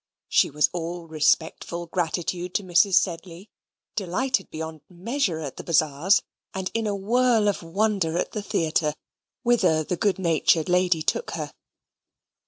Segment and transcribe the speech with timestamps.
[0.29, 2.95] She was all respectful gratitude to Mrs.
[2.95, 3.51] Sedley;
[3.95, 6.23] delighted beyond measure at the Bazaars;
[6.55, 8.95] and in a whirl of wonder at the theatre,
[9.43, 11.51] whither the good natured lady took her.